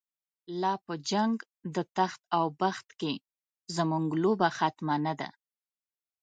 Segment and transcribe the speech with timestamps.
[0.61, 1.35] لا په جنگ
[1.75, 3.13] د تخت او بخت کی،
[3.75, 5.29] زمونږ لوبه ختمه نده